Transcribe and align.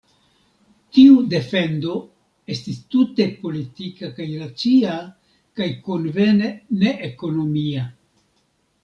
Tiu 0.97 1.17
defendo 1.33 1.97
estis 2.55 2.79
tute 2.95 3.27
politika 3.41 4.09
kaj 4.21 4.27
racia, 4.45 4.95
kaj 5.61 5.69
konvene 5.91 6.51
ne-ekonomia. 6.81 7.85